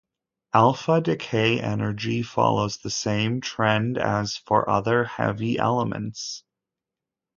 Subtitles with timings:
[0.55, 6.43] Alpha decay energy follows the same trend as for other heavy elements.